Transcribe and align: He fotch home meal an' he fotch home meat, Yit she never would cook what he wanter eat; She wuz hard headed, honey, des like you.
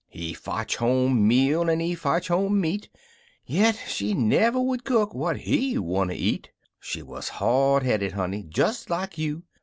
He 0.09 0.33
fotch 0.33 0.77
home 0.77 1.27
meal 1.27 1.69
an' 1.69 1.79
he 1.79 1.93
fotch 1.93 2.29
home 2.29 2.59
meat, 2.59 2.89
Yit 3.45 3.75
she 3.87 4.15
never 4.15 4.59
would 4.59 4.83
cook 4.83 5.13
what 5.13 5.37
he 5.41 5.77
wanter 5.77 6.15
eat; 6.17 6.49
She 6.79 7.03
wuz 7.03 7.21
hard 7.33 7.83
headed, 7.83 8.13
honey, 8.13 8.41
des 8.41 8.73
like 8.89 9.19
you. 9.19 9.43